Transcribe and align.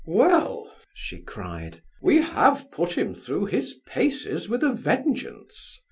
"Well!" 0.07 0.73
she 0.95 1.21
cried, 1.21 1.83
"we 2.01 2.23
have 2.23 2.71
'put 2.71 2.97
him 2.97 3.13
through 3.13 3.45
his 3.45 3.73
paces,' 3.85 4.49
with 4.49 4.63
a 4.63 4.73
vengeance! 4.73 5.79